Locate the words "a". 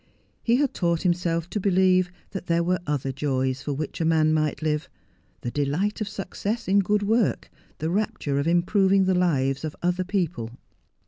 4.01-4.03